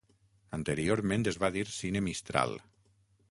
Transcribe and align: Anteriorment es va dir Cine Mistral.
Anteriorment 0.57 1.27
es 1.31 1.37
va 1.45 1.51
dir 1.57 1.65
Cine 1.75 2.03
Mistral. 2.09 2.57